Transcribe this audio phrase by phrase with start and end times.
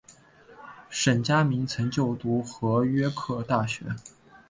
[1.05, 3.85] 梁嘉铭曾就读和约克大学。